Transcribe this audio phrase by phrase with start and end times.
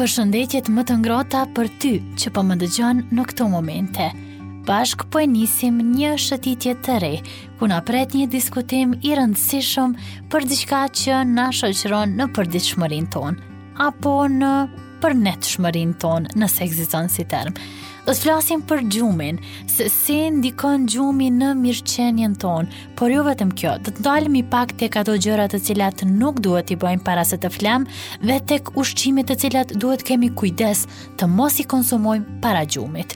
[0.00, 4.06] Për shëndetjet më të ngrota për ty që po më dëgjon në këto momente.
[4.70, 7.10] Bashk po e nisim një shëtitje të re,
[7.58, 9.98] ku na pret një diskutim i rëndësishëm
[10.32, 13.42] për diçka që na shoqëron në përditshmërinë tonë,
[13.90, 14.52] apo në
[15.02, 17.56] për netë shmërin ton nëse egziston si term.
[18.06, 19.36] Do të flasim për gjumin,
[19.68, 24.42] se si ndikon gjumi në mirëqenjen tonë, por jo vetëm kjo, të të dalim i
[24.52, 28.38] pak tek ato gjërat të cilat nuk duhet i bëjmë para se të flamë, dhe
[28.50, 30.86] tek ushqimit të cilat duhet kemi kujdes
[31.20, 33.14] të mos i konsumojmë para gjumit.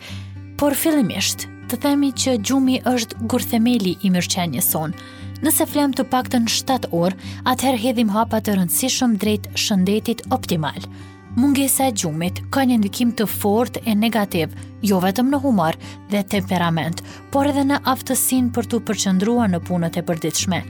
[0.60, 5.08] Por fillimisht, të themi që gjumi është gurthemeli i mirëqenje sonë.
[5.44, 7.19] Nëse flem të paktën 7 orë,
[7.50, 10.86] atëherë hedhim hapa të rëndësishëm drejt shëndetit optimal
[11.34, 14.52] mungesa e gjumit ka një ndikim të fort e negativ,
[14.86, 15.74] jo vetëm në humor
[16.12, 17.00] dhe temperament,
[17.32, 20.60] por edhe në aftësin për të përqëndrua në punët e përditshme.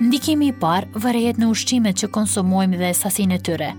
[0.00, 3.72] Ndikimi i parë varet në ushqime që konsumojmë dhe sasin e tyre.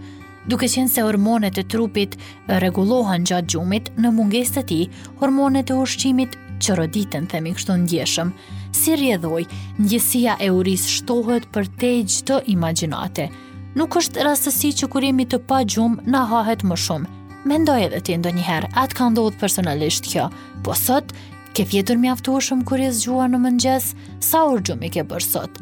[0.47, 2.15] Duke qenë se hormonet e trupit
[2.47, 4.81] rregullohen gjatë gjumit, në munges të ti,
[5.19, 8.31] hormonet e ushqimit që roditën, themi kështu ndjeshëm.
[8.77, 9.43] Si rjedhoj,
[9.81, 13.27] njësia e uris shtohet për te gjithë të imaginate–
[13.77, 17.09] nuk është rastësi që kur jemi të pa gjumë na hahet më shumë.
[17.47, 20.23] Mendoj edhe ti ndonjëherë, atë ka ndodhur personalisht kjo.
[20.65, 21.13] Po sot
[21.55, 23.91] ke fjetur mjaftuarshëm kur je zgjuar në mëngjes,
[24.29, 25.61] sa orë gjumi ke bërë sot?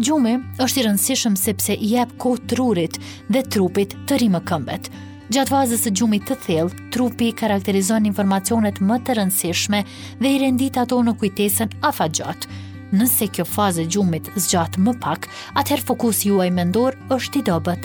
[0.00, 2.96] Gjumi është i rëndësishëm sepse i jep kohë trurit
[3.28, 4.88] dhe trupit të rimë këmbët.
[5.30, 9.84] Gjatë fazës së gjumit të thellë, trupi karakterizon informacionet më të rëndësishme
[10.24, 12.48] dhe i rendit ato në kujtesën afatgjatë.
[12.90, 15.28] Nëse kjo fazë gjumit zgjat më pak,
[15.60, 17.84] atëherë fokusi juaj mendor është i dobët.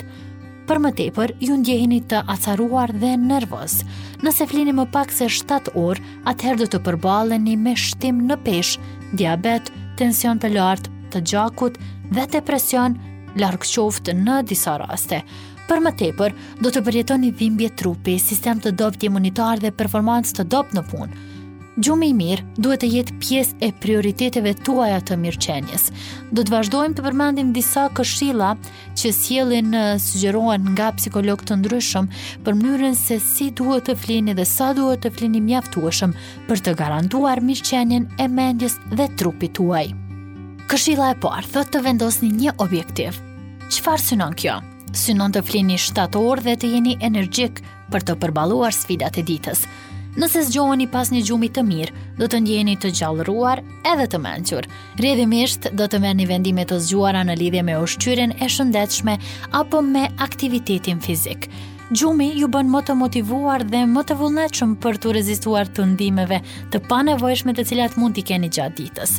[0.66, 3.82] Për më tepër, ju ndjeheni të acaruar dhe nervoz.
[4.26, 8.82] Nëse flini më pak se 7 orë, atëherë do të përballeni me shtim në peshë,
[9.14, 9.70] diabet,
[10.02, 11.78] tension të lartë të gjakut
[12.10, 12.98] dhe depresion
[13.38, 15.20] larkëqoft në disa raste.
[15.70, 20.48] Për më tepër, do të përjetoni dhimbje trupi, sistem të dopt imunitar dhe performans të
[20.50, 21.35] dopt në punë.
[21.76, 25.90] Gjumë i mirë duhet të jetë pjesë e prioriteteve tuaja të mirëqenjes.
[26.32, 28.54] Do të vazhdojmë të përmendim disa këshilla
[28.96, 32.08] që sjellin sugjerohen nga psikolog të ndryshëm
[32.46, 36.14] për mënyrën se si duhet të flini dhe sa duhet të flini mjaftueshëm
[36.48, 39.90] për të garantuar mirëqenjen e mendjes dhe trupit tuaj.
[40.72, 43.20] Këshilla e parë thotë të vendosni një objektiv.
[43.68, 44.56] Çfarë synon kjo?
[44.96, 47.60] Synon të flini 7 orë dhe të jeni energjik
[47.92, 49.66] për të përballuar sfidat e ditës
[50.20, 53.60] nëse zgjoheni pas një gjumi të mirë, do të ndjeni të gjallëruar
[53.90, 54.64] edhe të mençur.
[55.00, 59.18] Rrjedhimisht do të merrni vendime të zgjuara në lidhje me ushqyerjen e shëndetshme
[59.60, 61.48] apo me aktivitetin fizik.
[61.90, 66.40] Gjumi ju bën më të motivuar dhe më të vullnetshëm për të rezistuar të ndimeve
[66.72, 69.12] të panevojshme të cilat mund t'i keni gjatë ditës.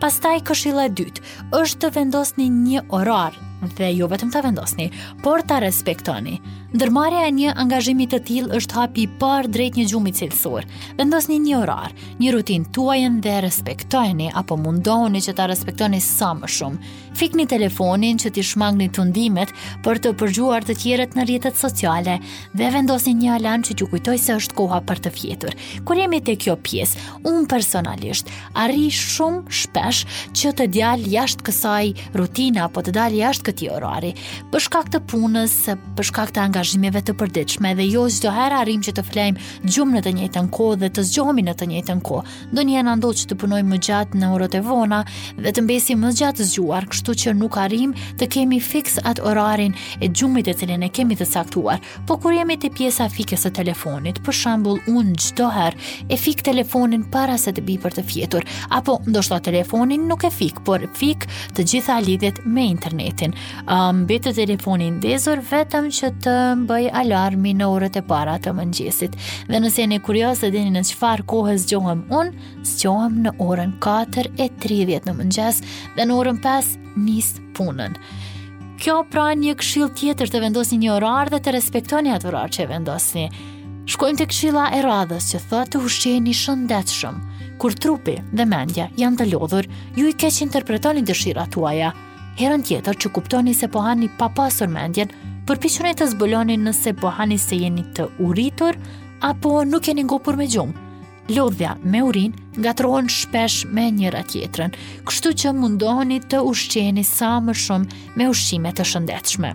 [0.00, 1.30] Pastaj këshilla e dytë
[1.60, 3.36] është të vendosni një orar
[3.76, 4.88] dhe jo vetëm ta vendosni,
[5.22, 6.38] por ta respektoni.
[6.70, 10.66] Ndërmarja e një angazhimi të tillë është hapi i parë drejt një gjumi cilësor.
[11.00, 11.90] Vendosni një orar,
[12.22, 16.92] një rutinë tuajën dhe respektojeni apo mundohuni që ta respektoni sa më shumë.
[17.18, 19.50] Fikni telefonin që t'i shmangni tundimet
[19.82, 22.20] për të përgjuar të tjerët në rrjetet sociale
[22.54, 25.56] dhe vendosni një alarm që që kujtoj se është koha për të fjetur.
[25.82, 28.30] Kur jemi te kjo pjesë, un personalisht
[28.62, 30.04] arri shumë shpesh
[30.38, 34.14] që të djalë jashtë kësaj rutine apo të dal jashtë këtij orari,
[34.54, 38.56] për shkak të punës, për shkak të angazhimit angazhimeve të përditshme dhe jo çdo herë
[38.60, 42.00] arrim që të flejmë gjumë në të njëjtën kohë dhe të zgjohemi në të njëjtën
[42.04, 42.22] kohë.
[42.54, 44.98] do na ndodh që të punojmë më gjatë në orët e vona
[45.38, 49.74] dhe të mbesim më gjatë zgjuar, kështu që nuk arrim të kemi fiks atë orarin
[50.04, 51.80] e gjumit të cilin e kemi të caktuar.
[52.06, 55.78] Po kur jemi te pjesa fikse së telefonit, për shembull, un çdo herë
[56.08, 60.30] e fik telefonin para se të bi për të fjetur, apo ndoshta telefonin nuk e
[60.30, 61.24] fik, por fik
[61.56, 63.32] të gjitha lidhjet me internetin.
[63.66, 66.34] Ëm um, mbetet telefoni vetëm që të
[66.70, 69.14] bëj alarmi në orët e para të mëngjesit.
[69.48, 75.06] Dhe nëse jeni kurios e dini në qëfar kohës zgjohem unë, zgjohem në orën 4.30
[75.06, 75.62] në mëngjes
[75.98, 76.74] dhe në orën 5
[77.04, 77.96] nisë punën.
[78.80, 82.64] Kjo pra një këshill tjetër të vendosni një orar dhe të respektoni atë orar që
[82.64, 83.26] e vendosni.
[83.90, 87.18] Shkojmë të këshilla e radhës që thot të ushqeni shëndetshëm.
[87.60, 89.66] Kur trupi dhe mendja janë të lodhur,
[89.98, 91.90] ju i keq interpretoni dëshira tuaja.
[92.40, 95.10] Herën tjetër që kuptoni se po hani pa pasur mendjen,
[95.48, 98.76] përpishunit të zbuloni nëse pohani se jeni të uritur
[99.24, 100.78] apo nuk jeni ngopur me gjumë.
[101.30, 104.72] Lodhja me urin ngatrohen shpesh me njëra tjetrën,
[105.06, 109.52] kështu që mundohoni të ushqeni sa më shumë me ushqime të shëndetshme.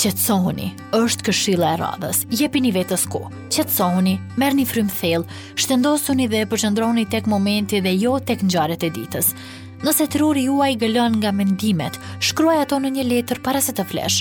[0.00, 2.22] Qetsoni është këshilla e radhës.
[2.32, 3.28] Jepini vetes kohë.
[3.52, 9.34] Qetsohuni, merrni frymë thellë, shtendosuni dhe përqendroheni tek momenti dhe jo tek ngjarjet e ditës.
[9.80, 14.18] Nëse truri juaj gëllon nga mendimet, shkruaj ato në një letër para se të flesh.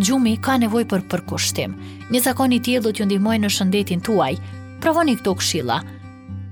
[0.00, 1.74] Gjumi ka nevoj për përkushtim.
[2.12, 4.30] Një zakon i tjilë do t'ju ndihmoj në shëndetin tuaj.
[4.80, 5.76] Provoni këto këshila.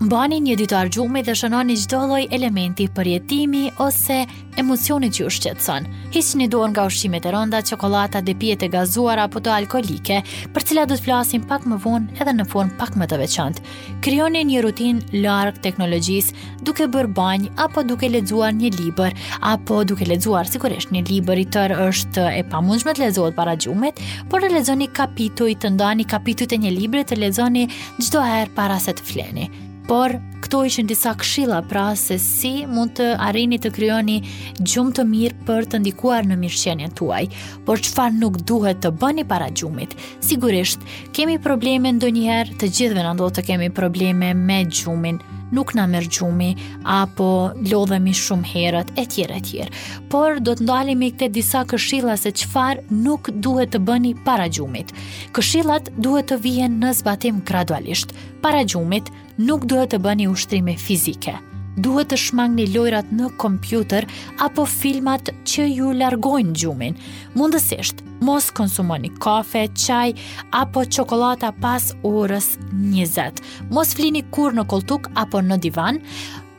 [0.02, 4.16] Mbani një ditë argjume dhe shënoni çdo lloj elementi për jetimi ose
[4.58, 5.84] emocione që ju shqetëson.
[6.16, 10.16] Hiqni dorë nga ushqimet e rënda, dhe depijet e gazuara apo të alkolike,
[10.56, 13.20] për të cilat do të flasim pak më vonë edhe në fund pak më të
[13.22, 13.62] veçantë.
[14.02, 16.34] Krijoni një rutinë larg teknologjisë,
[16.66, 19.14] duke bërë banjë apo duke lexuar një libër,
[19.54, 24.02] apo duke lexuar sigurisht një libër i tërë është e pamundshme të lexohet para gjumit,
[24.32, 27.68] por të lexoni kapituj të ndani kapitujt e një libri të lexoni
[28.02, 29.50] çdo herë para se të fleni
[29.92, 34.14] por këto ishën disa këshilla pra se si mund të arrini të kryoni
[34.56, 37.20] gjumë të mirë për të ndikuar në mirëqenje tuaj,
[37.68, 39.92] por qëfar nuk duhet të bëni para gjumit.
[40.24, 40.80] Sigurisht,
[41.16, 45.20] kemi probleme ndonjëherë, të gjithve në ndo të kemi probleme me gjumin,
[45.52, 46.52] nuk na merr gjumi
[46.88, 47.26] apo
[47.68, 49.82] lodhemi shumë herët e tjera e tjera.
[50.12, 54.92] Por do të ndalemi këtë disa këshilla se çfarë nuk duhet të bëni para gjumit.
[55.36, 58.16] Këshillat duhet të vihen në zbatim gradualisht.
[58.42, 61.36] Para gjumit nuk duhet të bëni ushtrime fizike
[61.78, 64.04] duhet të shmangni lojrat në kompjuter
[64.44, 66.96] apo filmat që ju largojnë gjumin.
[67.34, 70.12] Mundësisht, mos konsumoni kafe, qaj
[70.52, 73.40] apo qokolata pas orës 20.
[73.72, 76.00] Mos flini kur në koltuk apo në divan,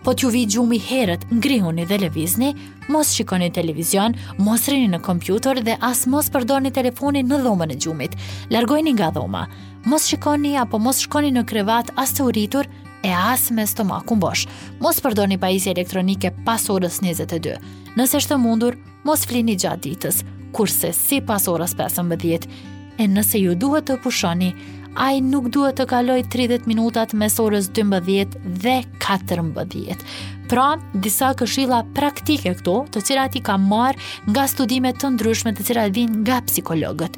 [0.04, 2.50] po t'ju vi gjumi herët, ngrihuni dhe levizni,
[2.92, 7.78] mos shikoni televizion, mos rini në kompjuter dhe as mos përdoni telefonin në dhomën e
[7.80, 8.18] gjumit.
[8.52, 9.46] Largojni nga dhoma.
[9.86, 12.68] Mos shikoni apo mos shkoni në krevat as të uritur,
[13.04, 14.48] e as me stomakun bosh.
[14.80, 17.58] Mos përdorni pajisje elektronike pas orës 22.
[18.00, 20.22] Nëse është mundur, mos flini gjatë ditës,
[20.56, 22.48] kurse si pas orës 15.
[23.02, 24.54] E nëse ju duhet të pushoni,
[24.96, 30.04] a nuk duhet të kaloj 30 minutat mes orës 12 dhe 14.
[30.52, 33.96] Pra, disa këshilla praktike këtu, të cilat i kam marr
[34.28, 37.16] nga studime të ndryshme të cilat vijnë nga psikologët.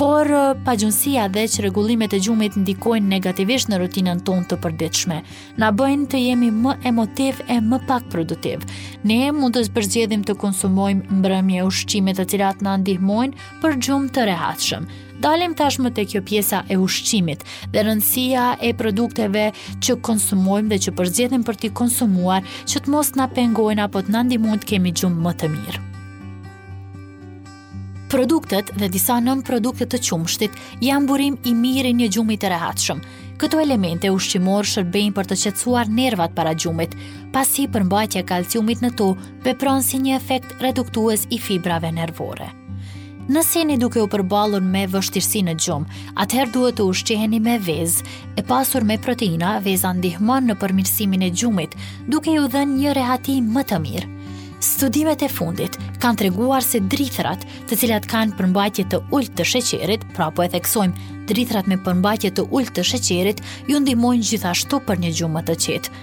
[0.00, 0.30] Por
[0.64, 5.18] pagjunësia dhe çrregullimet e gjumit ndikojnë negativisht në rutinën tonë të përditshme.
[5.60, 8.62] Na bëjnë të jemi më emotiv e më pak produktiv.
[9.02, 14.28] Ne mund të zgjedhim të konsumojmë mbrëmje ushqime të cilat na ndihmojnë për gjumë të
[14.30, 14.88] rehatshëm
[15.20, 17.42] dalim tashmë te kjo pjesa e ushqimit
[17.74, 19.46] dhe rëndësia e produkteve
[19.84, 24.14] që konsumojmë dhe që përzgjedhim për t'i konsumuar, që të mos na pengojnë apo të
[24.16, 25.82] na ndihmojnë të kemi gjumë më të mirë.
[28.10, 32.50] Produktet dhe disa nën produkte të qumshtit janë burim i mirë i një gjumi të
[32.50, 33.04] rehatshëm.
[33.40, 36.98] Këto elemente ushqimor shërbejnë për të qetësuar nervat para gjumit,
[37.36, 39.12] pasi përmbajtja e kalciumit në to
[39.46, 42.50] vepron si një efekt reduktues i fibrave nervore.
[43.30, 48.02] Nëse jeni duke u përballur me vështirësi në gjumë, atëherë duhet të ushqeheni me vezë.
[48.34, 51.76] E pasur me proteina, veza ndihmon në përmirësimin e gjumit,
[52.10, 54.08] duke ju dhënë një rehatim më të mirë.
[54.70, 60.08] Studimet e fundit kanë treguar se drithrat, të cilat kanë përmbajtje të ulët të sheqerit,
[60.18, 65.06] pra po e theksojmë, drithrat me përmbajtje të ulët të sheqerit, ju ndihmojnë gjithashtu për
[65.06, 65.94] një gjumë më të qetë.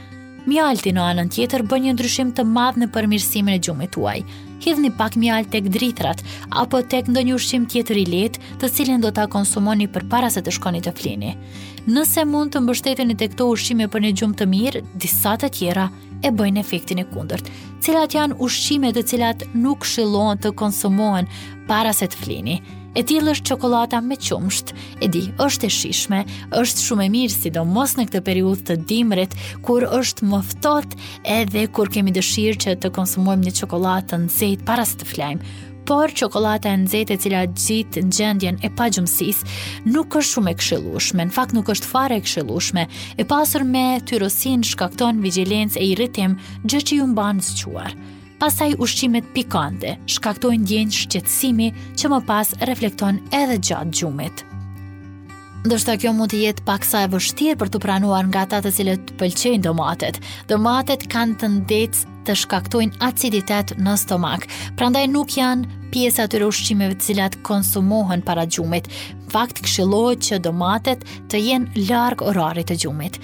[0.47, 4.21] Mjalti në anën tjetër bën një ndryshim të madh në përmirësimin e gjumit tuaj
[4.65, 9.11] një pak mjalt tek dritrat apo tek ndonjë ushqim tjetër i lehtë, të cilin do
[9.11, 11.35] ta konsumoni përpara se të shkoni të flini.
[11.87, 15.87] Nëse mund të mbështeteni tek këto ushqime për një gjumë të mirë, disa të tjera
[16.25, 17.47] e bëjnë efektin e kundërt.
[17.81, 21.29] Cilat janë ushqime të cilat nuk këshillohen të konsumohen
[21.67, 22.59] para se të flini?
[22.97, 24.71] e tjilë është qokolata me qumsht,
[25.03, 26.23] e di, është e shishme,
[26.57, 29.35] është shumë e mirë sidomos mos në këtë periud të dimret,
[29.65, 30.95] kur është mëftot
[31.37, 35.53] edhe kur kemi dëshirë që të konsumojmë një qokolata në zetë para se të flajmë,
[35.87, 38.89] por qokolata në zetë e cila gjitë gjendjen e pa
[39.93, 42.87] nuk është shumë e këshillueshme, në fakt nuk është fare e këshillueshme.
[43.17, 46.33] e pasur me tyrosin shkakton vigjilencë e i rritim
[46.65, 53.17] gjë që ju mbanë zëquarë pasaj ushqimet pikante, shkaktojnë djenë shqetsimi që më pas reflekton
[53.33, 54.43] edhe gjatë gjumit.
[55.67, 58.71] Ndështë kjo mund të jetë pak sa e vështirë për të pranuar nga ta të
[58.75, 60.19] cilët pëlqejnë domatet.
[60.47, 64.45] Domatet kanë të ndecë të shkaktojnë aciditet në stomak,
[64.79, 68.87] prandaj nuk janë pjesë atyre ushqimeve të cilat konsumohen para gjumit.
[69.33, 71.03] Fakt këshillohet që domatet
[71.33, 73.19] të jenë larg orarit të gjumit.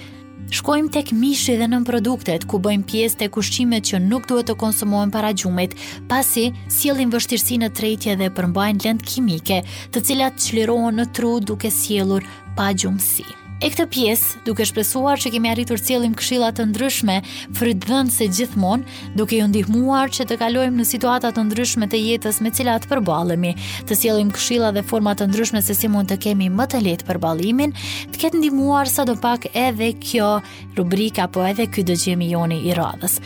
[0.54, 4.56] Shkojmë tek mishi dhe nën produktet ku bëjmë pjesë tek ushqimet që nuk duhet të
[4.60, 5.74] konsumohen para gjumit,
[6.12, 6.46] pasi
[6.76, 12.22] sjellin vështirësi në tretje dhe përmbajnë lëndë kimike, të cilat çlirohen në tru duke sjellur
[12.58, 13.26] pa gjumësi.
[13.64, 17.14] E këtë pjesë, duke shpresuar që kemi arritur cilim këshilla të ndryshme,
[17.56, 22.42] frytëdhën se gjithmonë, duke ju ndihmuar që të kalojmë në situata të ndryshme të jetës
[22.44, 23.54] me cilat përballemi,
[23.88, 27.08] të sjellim këshilla dhe forma të ndryshme se si mund të kemi më të lehtë
[27.08, 27.72] përballimin,
[28.12, 30.28] të ketë ndihmuar sadopak edhe kjo
[30.76, 33.16] rubrika apo edhe ky dëgjimi joni i radhës.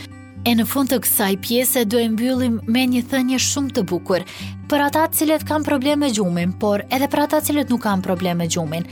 [0.47, 4.23] E në fund të kësaj pjese do e mbyllim me një thënje shumë të bukur,
[4.71, 8.87] për ata cilët kanë probleme gjumin, por edhe për ata cilët nuk kanë probleme gjumin,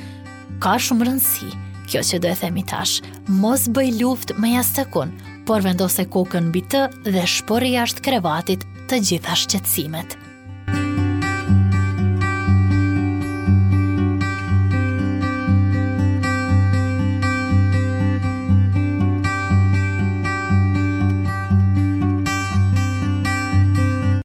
[0.63, 1.49] ka shumë rëndësi.
[1.87, 2.99] Kjo që do e themi tash,
[3.43, 5.13] mos bëj luft me jastëkun,
[5.47, 10.17] por vendose kokën bitë dhe shpori jashtë krevatit të gjitha shqetsimet.